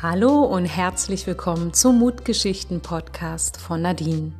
Hallo 0.00 0.44
und 0.44 0.64
herzlich 0.64 1.26
willkommen 1.26 1.72
zum 1.72 1.98
Mutgeschichten-Podcast 1.98 3.56
von 3.56 3.82
Nadine. 3.82 4.30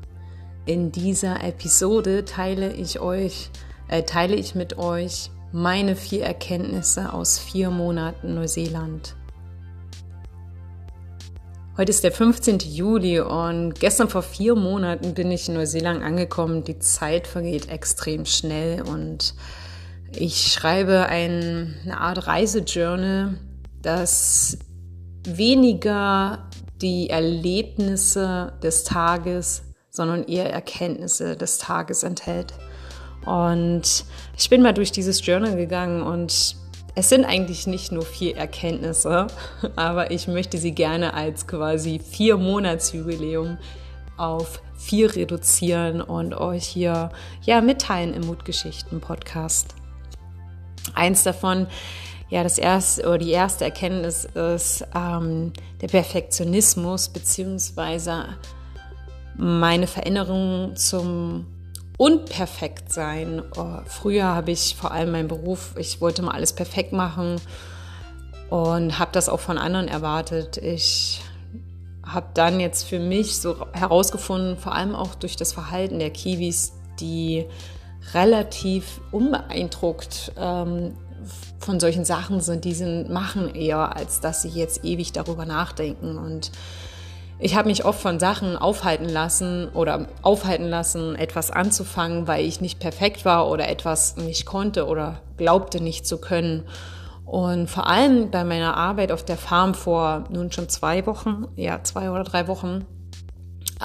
In 0.66 0.93
dieser 0.93 1.43
Episode 1.43 2.25
teile 2.25 2.73
ich 2.75 3.00
euch, 3.00 3.50
äh, 3.89 4.05
teile 4.05 4.36
ich 4.36 4.55
mit 4.55 4.79
euch 4.79 5.32
meine 5.50 5.96
vier 5.96 6.23
Erkenntnisse 6.23 7.12
aus 7.12 7.41
vier 7.41 7.71
Monaten 7.71 8.36
Neuseeland. 8.36 9.16
Heute 11.77 11.90
ist 11.90 12.04
der 12.04 12.12
15. 12.12 12.61
Juli 12.61 13.18
und 13.18 13.80
gestern 13.80 14.09
vor 14.09 14.22
vier 14.22 14.54
Monaten 14.54 15.12
bin 15.14 15.32
ich 15.32 15.48
in 15.48 15.54
Neuseeland 15.54 16.04
angekommen. 16.04 16.62
Die 16.62 16.79
Zeit 16.79 17.27
vergeht 17.27 17.68
extrem 17.68 18.27
schnell 18.27 18.82
und 18.82 19.34
ich 20.12 20.52
schreibe 20.52 21.06
ein, 21.06 21.75
eine 21.82 21.98
Art 21.98 22.29
Reisejournal, 22.29 23.41
das 23.83 24.56
weniger 25.37 26.48
die 26.80 27.10
Erlebnisse 27.10 28.52
des 28.62 28.84
Tages, 28.84 29.62
sondern 29.91 30.24
eher 30.24 30.50
Erkenntnisse 30.50 31.36
des 31.36 31.59
Tages 31.59 32.02
enthält. 32.02 32.55
Und 33.27 34.05
ich 34.36 34.48
bin 34.48 34.62
mal 34.62 34.72
durch 34.72 34.92
dieses 34.92 35.24
Journal 35.24 35.56
gegangen 35.56 36.02
und 36.02 36.56
es 36.95 37.09
sind 37.09 37.24
eigentlich 37.24 37.66
nicht 37.66 37.92
nur 37.92 38.05
vier 38.05 38.36
Erkenntnisse, 38.36 39.27
aber 39.77 40.10
ich 40.10 40.28
möchte 40.28 40.59
sie 40.59 40.72
gerne 40.72 41.14
als 41.14 41.47
quasi 41.47 42.00
vier 42.00 42.36
Monatsjubiläum 42.36 43.58
auf 44.16 44.62
vier 44.77 45.14
reduzieren 45.14 46.00
und 46.00 46.34
euch 46.34 46.64
hier 46.64 47.10
ja 47.42 47.60
mitteilen 47.60 48.14
im 48.14 48.27
Mutgeschichten 48.27 49.00
Podcast. 49.00 49.74
Eins 50.95 51.22
davon 51.22 51.66
ja, 52.30 52.42
das 52.42 52.59
erste 52.59 53.06
oder 53.06 53.18
die 53.18 53.30
erste 53.30 53.64
Erkenntnis 53.64 54.27
ist 54.27 54.84
ähm, 54.95 55.53
der 55.80 55.89
Perfektionismus 55.89 57.08
beziehungsweise 57.08 58.27
meine 59.36 59.86
Veränderung 59.86 60.77
zum 60.77 61.47
Unperfektsein. 61.97 63.42
Oh, 63.56 63.78
früher 63.86 64.27
habe 64.27 64.50
ich 64.50 64.77
vor 64.77 64.92
allem 64.92 65.12
meinen 65.12 65.28
Beruf, 65.28 65.75
ich 65.78 66.00
wollte 66.00 66.22
mal 66.22 66.33
alles 66.33 66.53
perfekt 66.53 66.92
machen 66.92 67.41
und 68.50 68.98
habe 68.98 69.10
das 69.12 69.28
auch 69.28 69.41
von 69.41 69.56
anderen 69.56 69.88
erwartet. 69.88 70.58
Ich 70.58 71.22
habe 72.05 72.28
dann 72.34 72.60
jetzt 72.60 72.84
für 72.84 72.98
mich 72.98 73.38
so 73.38 73.66
herausgefunden, 73.72 74.56
vor 74.56 74.75
allem 74.75 74.94
auch 74.94 75.14
durch 75.14 75.36
das 75.36 75.53
Verhalten 75.53 75.98
der 75.98 76.10
Kiwis, 76.10 76.75
die 77.00 77.47
relativ 78.14 79.00
unbeeindruckt 79.12 80.33
ähm, 80.38 80.94
von 81.58 81.80
solchen 81.80 82.05
Sachen 82.05 82.41
sind, 82.41 82.64
die 82.64 82.74
sind, 82.74 83.11
machen 83.11 83.55
eher, 83.55 83.97
als 83.97 84.20
dass 84.20 84.42
sie 84.42 84.48
jetzt 84.48 84.84
ewig 84.84 85.12
darüber 85.12 85.44
nachdenken. 85.44 86.19
Und 86.19 86.50
ich 87.38 87.55
habe 87.55 87.69
mich 87.69 87.84
oft 87.84 88.00
von 88.00 88.19
Sachen 88.19 88.56
aufhalten 88.56 89.08
lassen 89.08 89.69
oder 89.69 90.06
aufhalten 90.22 90.69
lassen, 90.69 91.14
etwas 91.14 91.50
anzufangen, 91.50 92.27
weil 92.27 92.44
ich 92.44 92.60
nicht 92.60 92.80
perfekt 92.80 93.25
war 93.25 93.48
oder 93.48 93.69
etwas 93.69 94.16
nicht 94.16 94.44
konnte 94.44 94.86
oder 94.86 95.20
glaubte 95.36 95.80
nicht 95.80 96.06
zu 96.06 96.19
können. 96.19 96.64
Und 97.25 97.69
vor 97.69 97.86
allem 97.86 98.30
bei 98.30 98.42
meiner 98.42 98.77
Arbeit 98.77 99.12
auf 99.12 99.22
der 99.22 99.36
Farm 99.36 99.75
vor 99.75 100.25
nun 100.30 100.50
schon 100.50 100.69
zwei 100.69 101.06
Wochen, 101.06 101.47
ja, 101.56 101.82
zwei 101.84 102.10
oder 102.10 102.25
drei 102.25 102.48
Wochen, 102.48 102.86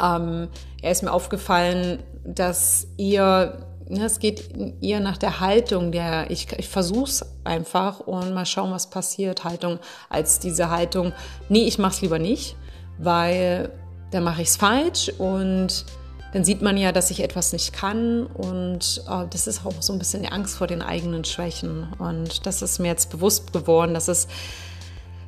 ähm, 0.02 0.48
er 0.82 0.92
ist 0.92 1.04
mir 1.04 1.12
aufgefallen, 1.12 2.00
dass 2.24 2.88
ihr 2.98 3.58
es 4.02 4.20
geht 4.20 4.50
eher 4.82 5.00
nach 5.00 5.18
der 5.18 5.40
Haltung, 5.40 5.92
der 5.92 6.32
ich, 6.32 6.48
ich 6.58 6.70
versuche 6.70 7.10
es 7.10 7.26
einfach 7.44 8.00
und 8.00 8.34
mal 8.34 8.46
schauen, 8.46 8.72
was 8.72 8.90
passiert, 8.90 9.44
Haltung, 9.44 9.80
als 10.10 10.40
diese 10.40 10.70
Haltung, 10.70 11.14
nee, 11.50 11.66
ich 11.66 11.78
mache 11.78 11.94
es 11.94 12.02
lieber 12.02 12.20
nicht, 12.20 12.56
weil 12.98 13.72
dann 14.12 14.24
mache 14.24 14.42
ich 14.42 14.50
es 14.50 14.58
falsch 14.58 15.10
und 15.18 15.86
dann 16.34 16.44
sieht 16.44 16.62
man 16.62 16.78
ja, 16.78 16.92
dass 16.92 17.12
ich 17.12 17.22
etwas 17.22 17.54
nicht 17.54 17.74
kann 17.74 18.26
und 18.26 19.04
äh, 19.08 19.26
das 19.30 19.48
ist 19.48 19.66
auch 19.66 19.82
so 19.82 19.94
ein 19.94 20.00
bisschen 20.00 20.24
die 20.24 20.32
Angst 20.32 20.56
vor 20.56 20.68
den 20.68 20.82
eigenen 20.82 21.26
Schwächen 21.26 21.88
und 22.00 22.46
das 22.46 22.62
ist 22.62 22.80
mir 22.80 22.88
jetzt 22.88 23.12
bewusst 23.12 23.54
geworden, 23.54 23.94
dass 23.94 24.08
es 24.08 24.28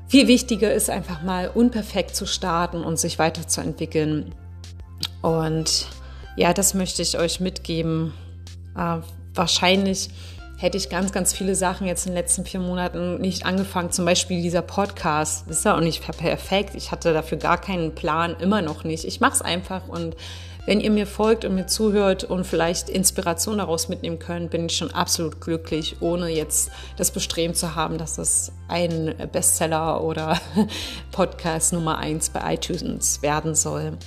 viel 0.08 0.28
wichtiger 0.28 0.74
ist, 0.74 0.90
einfach 0.90 1.22
mal 1.22 1.50
unperfekt 1.54 2.16
zu 2.16 2.26
starten 2.26 2.84
und 2.84 2.98
sich 2.98 3.20
weiterzuentwickeln. 3.20 4.34
Und 5.22 5.88
ja, 6.36 6.54
das 6.54 6.74
möchte 6.74 7.02
ich 7.02 7.18
euch 7.18 7.40
mitgeben 7.40 8.14
äh, 8.76 8.98
wahrscheinlich 9.34 10.10
hätte 10.58 10.78
ich 10.78 10.90
ganz, 10.90 11.12
ganz 11.12 11.34
viele 11.34 11.56
Sachen 11.56 11.86
jetzt 11.86 12.06
in 12.06 12.14
den 12.14 12.18
letzten 12.18 12.46
vier 12.46 12.60
Monaten 12.60 13.20
nicht 13.20 13.46
angefangen. 13.46 13.92
Zum 13.92 14.06
Beispiel 14.06 14.42
dieser 14.42 14.62
Podcast 14.62 15.50
ist 15.50 15.66
ja 15.66 15.76
auch 15.76 15.82
nicht 15.82 16.02
perfekt. 16.02 16.76
Ich 16.76 16.92
hatte 16.92 17.14
dafür 17.14 17.38
gar 17.38 17.60
keinen 17.60 17.94
Plan, 17.94 18.36
immer 18.40 18.62
noch 18.62 18.84
nicht. 18.84 19.06
Ich 19.06 19.20
mache 19.20 19.34
es 19.34 19.42
einfach 19.42 19.88
und 19.88 20.16
wenn 20.66 20.80
ihr 20.80 20.90
mir 20.90 21.06
folgt 21.06 21.46
und 21.46 21.54
mir 21.54 21.68
zuhört 21.68 22.24
und 22.24 22.44
vielleicht 22.46 22.90
Inspiration 22.90 23.60
daraus 23.60 23.88
mitnehmen 23.88 24.18
könnt, 24.18 24.50
bin 24.50 24.66
ich 24.66 24.76
schon 24.76 24.90
absolut 24.90 25.40
glücklich, 25.40 25.98
ohne 26.00 26.30
jetzt 26.30 26.72
das 26.98 27.12
Bestreben 27.12 27.54
zu 27.54 27.76
haben, 27.76 28.00
dass 28.00 28.18
es 28.18 28.52
ein 28.68 29.14
Bestseller 29.32 30.04
oder 30.04 30.40
Podcast 31.12 31.74
Nummer 31.74 32.00
eins 32.00 32.32
bei 32.32 32.56
iTunes 32.56 33.22
werden 33.22 33.54
soll. 33.54 34.00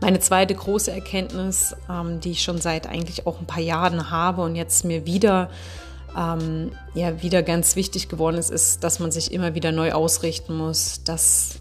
Meine 0.00 0.20
zweite 0.20 0.54
große 0.54 0.92
Erkenntnis, 0.92 1.74
ähm, 1.90 2.20
die 2.20 2.30
ich 2.30 2.42
schon 2.42 2.60
seit 2.60 2.86
eigentlich 2.86 3.26
auch 3.26 3.40
ein 3.40 3.46
paar 3.46 3.62
Jahren 3.62 4.10
habe 4.10 4.42
und 4.42 4.54
jetzt 4.54 4.84
mir 4.84 5.06
wieder 5.06 5.50
ähm, 6.16 6.72
ja 6.94 7.22
wieder 7.22 7.42
ganz 7.42 7.76
wichtig 7.76 8.08
geworden 8.08 8.38
ist, 8.38 8.50
ist, 8.50 8.84
dass 8.84 8.98
man 8.98 9.10
sich 9.10 9.32
immer 9.32 9.54
wieder 9.54 9.72
neu 9.72 9.92
ausrichten 9.92 10.56
muss, 10.56 11.04
dass, 11.04 11.60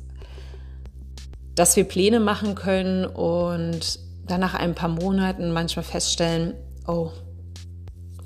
dass 1.55 1.75
wir 1.75 1.83
Pläne 1.83 2.19
machen 2.19 2.55
können 2.55 3.05
und 3.05 3.99
dann 4.25 4.41
nach 4.41 4.53
ein 4.53 4.75
paar 4.75 4.89
Monaten 4.89 5.51
manchmal 5.51 5.83
feststellen, 5.85 6.53
oh, 6.85 7.11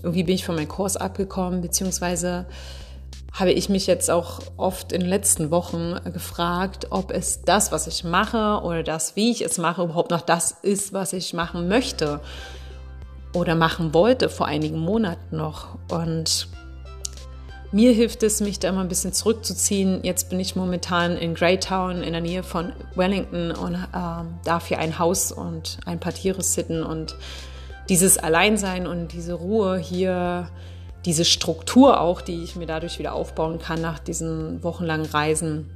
irgendwie 0.03 0.23
bin 0.23 0.35
ich 0.35 0.45
von 0.45 0.55
meinem 0.55 0.67
Kurs 0.67 0.97
abgekommen, 0.97 1.61
beziehungsweise 1.61 2.47
habe 3.31 3.51
ich 3.51 3.69
mich 3.69 3.87
jetzt 3.87 4.11
auch 4.11 4.41
oft 4.57 4.91
in 4.91 5.01
den 5.01 5.09
letzten 5.09 5.51
Wochen 5.51 5.95
gefragt, 6.11 6.87
ob 6.89 7.11
es 7.11 7.43
das, 7.43 7.71
was 7.71 7.87
ich 7.87 8.03
mache 8.03 8.61
oder 8.63 8.83
das, 8.83 9.15
wie 9.15 9.31
ich 9.31 9.41
es 9.41 9.57
mache, 9.57 9.83
überhaupt 9.83 10.11
noch 10.11 10.21
das 10.21 10.51
ist, 10.61 10.91
was 10.91 11.13
ich 11.13 11.33
machen 11.33 11.67
möchte 11.67 12.19
oder 13.33 13.55
machen 13.55 13.93
wollte 13.93 14.29
vor 14.29 14.47
einigen 14.47 14.79
Monaten 14.79 15.37
noch. 15.37 15.77
Und 15.89 16.49
mir 17.71 17.93
hilft 17.93 18.21
es, 18.23 18.41
mich 18.41 18.59
da 18.59 18.67
immer 18.67 18.81
ein 18.81 18.89
bisschen 18.89 19.13
zurückzuziehen. 19.13 20.01
Jetzt 20.03 20.29
bin 20.29 20.39
ich 20.41 20.57
momentan 20.57 21.15
in 21.15 21.33
Greytown 21.33 22.03
in 22.03 22.11
der 22.11 22.21
Nähe 22.21 22.43
von 22.43 22.73
Wellington 22.95 23.51
und 23.51 23.75
äh, 23.75 24.23
darf 24.43 24.67
hier 24.67 24.79
ein 24.79 24.99
Haus 24.99 25.31
und 25.31 25.77
ein 25.85 26.01
paar 26.01 26.13
Tiere 26.13 26.43
sitten 26.43 26.83
und 26.83 27.15
dieses 27.87 28.17
Alleinsein 28.17 28.87
und 28.87 29.13
diese 29.13 29.33
Ruhe 29.33 29.77
hier 29.77 30.49
diese 31.05 31.25
Struktur 31.25 31.99
auch, 31.99 32.21
die 32.21 32.43
ich 32.43 32.55
mir 32.55 32.67
dadurch 32.67 32.99
wieder 32.99 33.13
aufbauen 33.13 33.59
kann 33.59 33.81
nach 33.81 33.99
diesen 33.99 34.63
wochenlangen 34.63 35.07
Reisen, 35.07 35.69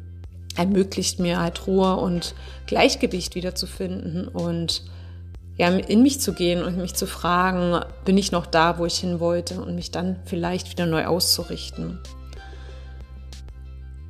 ermöglicht 0.55 1.19
mir 1.19 1.39
halt 1.39 1.67
Ruhe 1.67 1.95
und 1.95 2.35
Gleichgewicht 2.67 3.35
wiederzufinden 3.35 4.27
und 4.27 4.83
ja, 5.57 5.69
in 5.69 6.03
mich 6.03 6.19
zu 6.19 6.33
gehen 6.33 6.63
und 6.63 6.77
mich 6.77 6.95
zu 6.95 7.07
fragen, 7.07 7.79
bin 8.03 8.17
ich 8.17 8.31
noch 8.31 8.45
da, 8.45 8.77
wo 8.77 8.85
ich 8.85 8.97
hin 8.97 9.19
wollte 9.19 9.61
und 9.61 9.75
mich 9.75 9.89
dann 9.89 10.17
vielleicht 10.25 10.69
wieder 10.69 10.85
neu 10.85 11.05
auszurichten. 11.05 11.99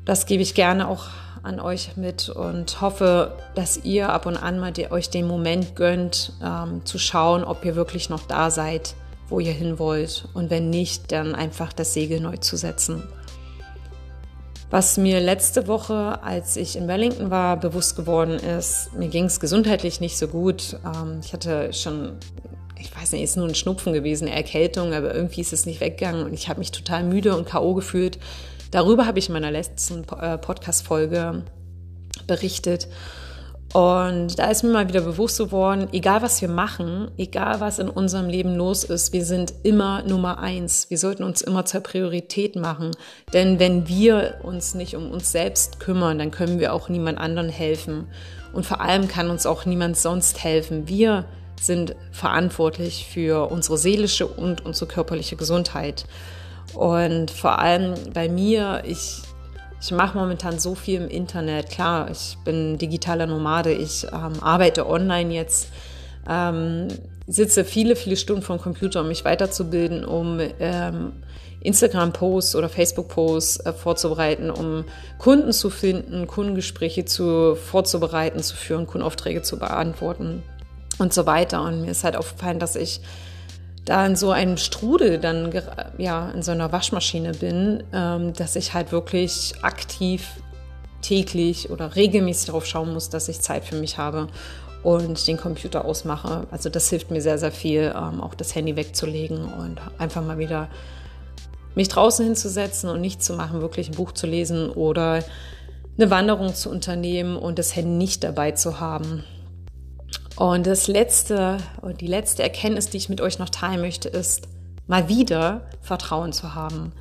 Das 0.06 0.26
gebe 0.26 0.42
ich 0.42 0.56
gerne 0.56 0.88
auch 0.88 1.06
an 1.44 1.60
euch 1.60 1.96
mit 1.98 2.30
und 2.30 2.82
hoffe, 2.82 3.38
dass 3.54 3.84
ihr 3.84 4.10
ab 4.10 4.26
und 4.26 4.38
an 4.38 4.60
mal 4.60 4.72
die, 4.72 4.92
euch 4.92 5.12
den 5.12 5.28
Moment 5.28 5.76
gönnt, 5.76 6.34
ähm, 6.44 6.84
zu 6.86 6.98
schauen, 6.98 7.44
ob 7.44 7.64
ihr 7.64 7.76
wirklich 7.76 8.10
noch 8.10 8.26
da 8.26 8.50
seid, 8.50 8.96
wo 9.30 9.40
ihr 9.40 9.54
hin 9.54 9.80
wollt 9.80 10.28
und 10.34 10.50
wenn 10.50 10.70
nicht, 10.70 11.12
dann 11.12 11.36
einfach 11.36 11.74
das 11.74 11.94
Segel 11.94 12.20
neu 12.20 12.38
zu 12.38 12.58
setzen. 12.58 13.04
Was 14.70 14.98
mir 14.98 15.20
letzte 15.20 15.68
Woche, 15.68 16.22
als 16.24 16.58
ich 16.58 16.76
in 16.76 16.88
Wellington 16.88 17.30
war, 17.30 17.58
bewusst 17.58 17.96
geworden 17.96 18.34
ist, 18.34 18.94
mir 18.94 19.10
ging 19.10 19.26
es 19.26 19.40
gesundheitlich 19.40 20.02
nicht 20.02 20.18
so 20.18 20.28
gut. 20.28 20.78
Ähm, 20.84 21.20
ich 21.24 21.34
hatte 21.34 21.72
schon, 21.72 22.14
ich 22.78 22.96
weiß 22.96 23.12
nicht, 23.12 23.22
ist 23.22 23.38
nur 23.38 23.48
ein 23.48 23.56
Schnupfen 23.56 23.94
gewesen, 23.94 24.28
eine 24.28 24.36
Erkältung, 24.36 24.94
aber 24.94 25.14
irgendwie 25.14 25.42
ist 25.42 25.54
es 25.54 25.66
nicht 25.66 25.82
weggegangen 25.82 26.26
und 26.26 26.34
ich 26.34 26.50
habe 26.50 26.60
mich 26.60 26.72
total 26.72 27.04
müde 27.04 27.38
und 27.38 27.50
KO 27.50 27.74
gefühlt. 27.74 28.20
Darüber 28.72 29.06
habe 29.06 29.20
ich 29.20 29.30
in 29.30 29.34
meiner 29.34 29.52
letzten 29.52 30.04
äh, 30.20 30.38
Podcast-Folge 30.38 31.44
berichtet. 32.28 32.88
Und 33.74 34.40
da 34.40 34.50
ist 34.50 34.64
mir 34.64 34.72
mal 34.72 34.88
wieder 34.88 35.02
bewusst 35.02 35.38
geworden, 35.38 35.90
egal 35.92 36.22
was 36.22 36.42
wir 36.42 36.48
machen, 36.48 37.12
egal 37.18 37.60
was 37.60 37.78
in 37.78 37.90
unserem 37.90 38.30
Leben 38.30 38.56
los 38.56 38.86
ist, 38.86 39.12
wir 39.12 39.26
sind 39.26 39.54
immer 39.64 40.02
Nummer 40.04 40.40
eins. 40.40 40.90
Wir 40.90 40.98
sollten 40.98 41.24
uns 41.24 41.42
immer 41.42 41.66
zur 41.66 41.82
Priorität 41.82 42.56
machen. 42.56 42.92
Denn 43.34 43.60
wenn 43.60 43.88
wir 43.90 44.40
uns 44.44 44.76
nicht 44.76 44.96
um 44.96 45.12
uns 45.12 45.32
selbst 45.32 45.82
kümmern, 45.82 46.20
dann 46.20 46.32
können 46.32 46.60
wir 46.60 46.74
auch 46.74 46.88
niemand 46.88 47.18
anderen 47.18 47.50
helfen. 47.50 48.08
Und 48.54 48.66
vor 48.66 48.80
allem 48.80 49.10
kann 49.10 49.30
uns 49.30 49.46
auch 49.46 49.66
niemand 49.66 49.98
sonst 49.98 50.42
helfen. 50.42 50.88
Wir 50.88 51.26
sind 51.60 51.96
verantwortlich 52.12 53.08
für 53.12 53.52
unsere 53.52 53.78
seelische 53.78 54.28
und 54.28 54.66
unsere 54.66 54.88
körperliche 54.88 55.36
Gesundheit. 55.36 56.06
Und 56.74 57.30
vor 57.32 57.60
allem 57.60 57.96
bei 58.14 58.30
mir, 58.30 58.84
ich 58.86 59.22
Ich 59.86 59.92
mache 59.92 60.18
momentan 60.18 60.58
so 60.58 60.74
viel 60.74 61.00
im 61.00 61.10
Internet. 61.10 61.70
Klar, 61.70 62.10
ich 62.10 62.40
bin 62.44 62.80
digitaler 62.80 63.28
Nomade, 63.28 63.72
ich 63.72 64.04
ähm, 64.06 64.42
arbeite 64.42 64.90
online 64.90 65.32
jetzt, 65.32 65.68
ähm, 66.28 66.88
sitze 67.28 67.64
viele, 67.64 67.96
viele 67.96 68.18
Stunden 68.18 68.42
vor 68.42 68.58
dem 68.58 68.64
Computer, 68.64 69.02
um 69.02 69.10
mich 69.10 69.24
weiterzubilden, 69.26 70.04
um 70.04 70.40
ähm, 70.60 71.14
Instagram-Posts 71.60 72.56
oder 72.56 72.68
Facebook-Posts 72.68 73.60
äh, 73.60 73.74
vorzubereiten, 73.74 74.50
um 74.50 74.86
Kunden 75.20 75.52
zu 75.52 75.70
finden, 75.70 76.26
Kundengespräche 76.26 77.06
zu, 77.06 77.54
vorzubereiten, 77.54 78.42
zu 78.42 78.56
führen, 78.56 78.88
Kundenaufträge 78.88 79.44
zu 79.44 79.60
beantworten 79.60 80.42
und 80.98 81.14
so 81.14 81.28
weiter. 81.28 81.62
Und 81.62 81.82
mir 81.82 81.92
ist 81.92 82.04
halt 82.04 82.16
aufgefallen, 82.16 82.58
dass 82.58 82.76
ich 82.76 83.02
da 83.86 84.06
in 84.06 84.16
so 84.16 84.32
einem 84.32 84.58
Strudel 84.58 85.20
dann 85.20 85.54
ja 85.98 86.32
in 86.32 86.42
so 86.42 86.52
einer 86.52 86.72
Waschmaschine 86.72 87.34
bin, 87.34 87.84
ähm, 87.94 88.34
dass 88.34 88.56
ich 88.56 88.74
halt 88.74 88.92
wirklich 88.92 89.54
aktiv 89.62 90.28
täglich 91.02 91.70
oder 91.70 91.96
regelmäßig 91.96 92.48
darauf 92.48 92.66
schauen 92.66 92.92
muss, 92.94 93.10
dass 93.10 93.30
ich 93.30 93.40
Zeit 93.42 93.64
für 93.64 93.76
mich 93.76 94.00
habe 94.00 94.28
und 94.82 95.28
den 95.28 95.38
Computer 95.38 95.86
ausmache. 95.86 96.48
Also 96.52 96.70
das 96.70 96.90
hilft 96.90 97.12
mir 97.12 97.22
sehr, 97.22 97.38
sehr 97.38 97.52
viel, 97.52 97.94
ähm, 97.96 98.22
auch 98.22 98.34
das 98.34 98.56
Handy 98.56 98.76
wegzulegen 98.76 99.46
und 99.54 99.80
einfach 100.00 100.24
mal 100.24 100.40
wieder 100.40 100.68
mich 101.76 101.90
draußen 101.90 102.26
hinzusetzen 102.26 102.90
und 102.90 103.02
nichts 103.02 103.26
zu 103.26 103.34
machen, 103.34 103.62
wirklich 103.62 103.90
ein 103.90 103.96
Buch 103.96 104.14
zu 104.14 104.26
lesen 104.26 104.70
oder 104.70 105.24
eine 105.98 106.10
Wanderung 106.10 106.54
zu 106.56 106.70
unternehmen 106.70 107.38
und 107.38 107.60
das 107.60 107.76
Handy 107.76 107.92
nicht 107.92 108.24
dabei 108.24 108.52
zu 108.52 108.80
haben. 108.80 109.24
Und 110.38 110.68
das 110.68 110.88
letzte, 110.88 111.58
die 112.00 112.08
letzte 112.08 112.44
Erkenntnis, 112.44 112.90
die 112.90 112.98
ich 112.98 113.10
mit 113.10 113.22
euch 113.22 113.40
noch 113.40 113.50
teilen 113.50 113.82
möchte, 113.82 114.10
ist, 114.10 114.48
mal 114.88 115.08
wieder 115.08 115.70
Vertrauen 115.82 116.34
zu 116.34 116.56
haben. 116.56 116.92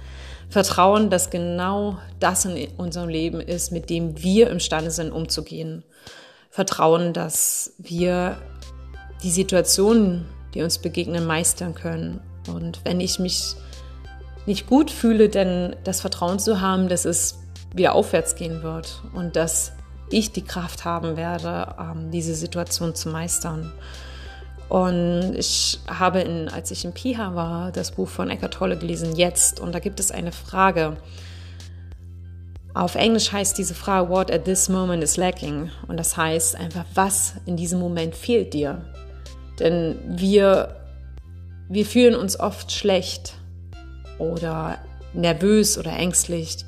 Vertrauen, 0.49 1.11
dass 1.11 1.31
genau 1.31 1.99
das 2.21 2.45
in 2.45 2.69
unserem 2.77 3.09
Leben 3.09 3.41
ist, 3.41 3.73
mit 3.73 3.91
dem 3.91 4.23
wir 4.23 4.51
imstande 4.51 4.91
sind, 4.91 5.11
umzugehen. 5.11 5.83
Vertrauen, 6.51 7.13
dass 7.13 7.75
wir 7.79 8.39
die 9.25 9.31
Situationen, 9.31 10.27
die 10.55 10.63
uns 10.63 10.79
begegnen, 10.79 11.27
meistern 11.27 11.75
können. 11.75 12.21
Und 12.49 12.81
wenn 12.85 13.01
ich 13.01 13.19
mich 13.19 13.57
nicht 14.47 14.69
gut 14.69 14.91
fühle, 14.91 15.29
denn 15.29 15.75
das 15.83 16.01
Vertrauen 16.01 16.39
zu 16.39 16.61
haben, 16.61 16.89
dass 16.89 17.05
es 17.05 17.41
wieder 17.75 17.95
aufwärts 17.95 18.37
gehen 18.37 18.63
wird 18.63 19.03
und 19.15 19.35
dass 19.35 19.73
ich 20.11 20.33
die 20.33 20.43
Kraft 20.43 20.85
haben 20.85 21.17
werde, 21.17 21.75
ähm, 21.79 22.11
diese 22.11 22.35
Situation 22.35 22.95
zu 22.95 23.09
meistern. 23.09 23.73
Und 24.69 25.35
ich 25.37 25.79
habe, 25.87 26.21
in, 26.21 26.49
als 26.49 26.71
ich 26.71 26.85
in 26.85 26.93
Piha 26.93 27.35
war, 27.35 27.71
das 27.71 27.93
Buch 27.93 28.09
von 28.09 28.31
Eckhart 28.31 28.55
Tolle 28.55 28.79
gelesen, 28.79 29.15
Jetzt. 29.15 29.61
Und 29.61 29.75
da 29.75 29.79
gibt 29.79 30.01
es 30.01 30.11
eine 30.11 30.33
Frage. 30.33 30.97
Auf 32.73 32.97
Englisch 32.97 33.31
heißt 33.31 33.57
diese 33.57 33.75
Frage, 33.75 34.09
What 34.09 34.31
at 34.31 34.45
this 34.47 34.69
moment 34.69 35.03
is 35.05 35.17
lacking? 35.17 35.71
Und 35.87 35.97
das 35.97 36.17
heißt 36.17 36.57
einfach, 36.57 36.85
was 36.95 37.35
in 37.47 37.57
diesem 37.57 37.79
Moment 37.79 38.17
fehlt 38.17 38.55
dir? 38.55 38.85
Denn 39.61 39.97
wir, 40.07 40.75
wir 41.69 41.87
fühlen 41.87 42.17
uns 42.17 42.41
oft 42.41 42.73
schlecht 42.73 43.35
oder 44.19 44.79
nervös 45.13 45.79
oder 45.79 45.93
ängstlich 45.93 46.65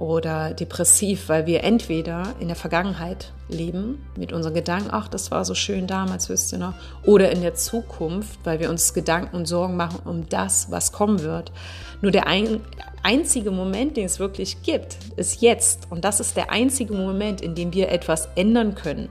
oder 0.00 0.54
depressiv, 0.54 1.28
weil 1.28 1.46
wir 1.46 1.62
entweder 1.62 2.34
in 2.40 2.48
der 2.48 2.56
Vergangenheit 2.56 3.32
leben 3.50 4.02
mit 4.16 4.32
unseren 4.32 4.54
Gedanken, 4.54 4.88
ach, 4.90 5.08
das 5.08 5.30
war 5.30 5.44
so 5.44 5.54
schön 5.54 5.86
damals, 5.86 6.30
wisst 6.30 6.52
ihr 6.52 6.58
noch, 6.58 6.72
oder 7.04 7.30
in 7.30 7.42
der 7.42 7.54
Zukunft, 7.54 8.38
weil 8.44 8.60
wir 8.60 8.70
uns 8.70 8.94
Gedanken 8.94 9.36
und 9.36 9.46
Sorgen 9.46 9.76
machen 9.76 10.00
um 10.06 10.26
das, 10.28 10.70
was 10.70 10.92
kommen 10.92 11.20
wird. 11.20 11.52
Nur 12.00 12.12
der 12.12 12.26
ein, 12.26 12.62
einzige 13.02 13.50
Moment, 13.50 13.98
den 13.98 14.06
es 14.06 14.18
wirklich 14.18 14.62
gibt, 14.62 14.96
ist 15.16 15.42
jetzt. 15.42 15.88
Und 15.90 16.04
das 16.04 16.18
ist 16.18 16.34
der 16.34 16.50
einzige 16.50 16.94
Moment, 16.94 17.42
in 17.42 17.54
dem 17.54 17.74
wir 17.74 17.90
etwas 17.90 18.28
ändern 18.36 18.74
können 18.74 19.10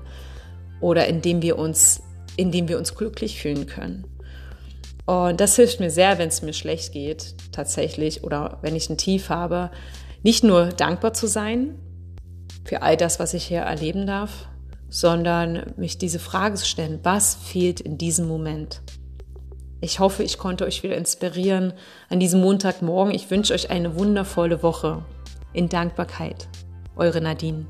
oder 0.81 1.05
in 1.05 1.21
dem 1.21 1.43
wir 1.43 1.59
uns, 1.59 2.01
in 2.35 2.51
dem 2.51 2.67
wir 2.67 2.79
uns 2.79 2.95
glücklich 2.95 3.39
fühlen 3.39 3.67
können. 3.67 4.05
Und 5.05 5.39
das 5.39 5.55
hilft 5.55 5.79
mir 5.79 5.91
sehr, 5.91 6.17
wenn 6.17 6.29
es 6.29 6.41
mir 6.41 6.53
schlecht 6.53 6.93
geht, 6.93 7.35
tatsächlich, 7.51 8.23
oder 8.23 8.57
wenn 8.61 8.75
ich 8.75 8.89
ein 8.89 8.97
Tief 8.97 9.29
habe, 9.29 9.69
nicht 10.23 10.43
nur 10.43 10.67
dankbar 10.67 11.13
zu 11.13 11.27
sein 11.27 11.75
für 12.65 12.81
all 12.81 12.97
das, 12.97 13.19
was 13.19 13.33
ich 13.33 13.45
hier 13.45 13.61
erleben 13.61 14.05
darf, 14.05 14.47
sondern 14.89 15.73
mich 15.77 15.97
diese 15.97 16.19
Frage 16.19 16.55
zu 16.55 16.65
stellen, 16.65 16.99
was 17.03 17.35
fehlt 17.35 17.79
in 17.79 17.97
diesem 17.97 18.27
Moment? 18.27 18.81
Ich 19.81 19.99
hoffe, 19.99 20.23
ich 20.23 20.37
konnte 20.37 20.65
euch 20.65 20.83
wieder 20.83 20.97
inspirieren 20.97 21.73
an 22.09 22.19
diesem 22.19 22.41
Montagmorgen. 22.41 23.13
Ich 23.13 23.31
wünsche 23.31 23.53
euch 23.53 23.69
eine 23.69 23.97
wundervolle 23.97 24.61
Woche 24.61 25.05
in 25.53 25.69
Dankbarkeit. 25.69 26.49
Eure 26.97 27.21
Nadine. 27.21 27.65